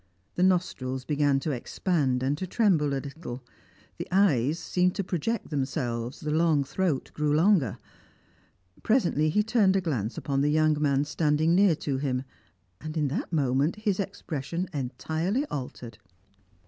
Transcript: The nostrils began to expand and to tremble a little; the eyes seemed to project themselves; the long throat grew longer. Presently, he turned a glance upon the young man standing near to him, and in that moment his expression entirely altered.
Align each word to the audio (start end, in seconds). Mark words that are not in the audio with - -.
The 0.33 0.41
nostrils 0.41 1.05
began 1.05 1.39
to 1.41 1.51
expand 1.51 2.23
and 2.23 2.35
to 2.39 2.47
tremble 2.47 2.87
a 2.87 2.97
little; 3.05 3.43
the 3.99 4.07
eyes 4.11 4.57
seemed 4.57 4.95
to 4.95 5.03
project 5.03 5.51
themselves; 5.51 6.21
the 6.21 6.31
long 6.31 6.63
throat 6.63 7.11
grew 7.13 7.31
longer. 7.35 7.77
Presently, 8.81 9.29
he 9.29 9.43
turned 9.43 9.75
a 9.75 9.79
glance 9.79 10.17
upon 10.17 10.41
the 10.41 10.49
young 10.49 10.75
man 10.81 11.05
standing 11.05 11.53
near 11.53 11.75
to 11.75 11.97
him, 11.99 12.23
and 12.79 12.97
in 12.97 13.09
that 13.09 13.31
moment 13.31 13.75
his 13.75 13.99
expression 13.99 14.67
entirely 14.73 15.45
altered. 15.51 15.99